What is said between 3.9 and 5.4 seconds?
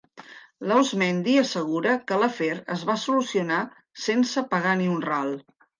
sense pagar ni un ral.